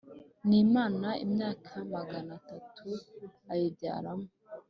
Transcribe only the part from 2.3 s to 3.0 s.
atatu